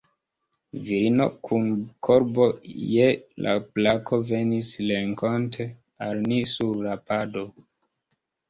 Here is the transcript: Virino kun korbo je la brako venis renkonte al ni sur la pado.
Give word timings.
Virino 0.85 1.27
kun 1.47 1.67
korbo 2.07 2.47
je 2.93 3.05
la 3.47 3.53
brako 3.75 4.19
venis 4.31 4.73
renkonte 4.93 5.69
al 6.09 6.27
ni 6.33 6.41
sur 6.55 6.77
la 6.89 6.97
pado. 7.13 7.47